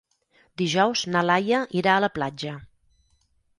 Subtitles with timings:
[0.61, 2.57] Dijous na Laia irà a la platja.